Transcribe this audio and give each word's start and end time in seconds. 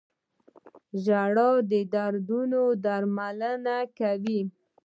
•ژړا 1.03 1.49
د 1.69 1.73
دردونو 1.93 2.61
درملنه 2.85 3.77
کوي. 3.97 4.41